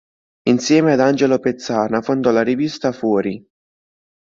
[0.49, 3.47] Insieme ad Angelo Pezzana fondò la rivista "Fuori!